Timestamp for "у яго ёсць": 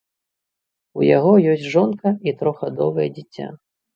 0.99-1.67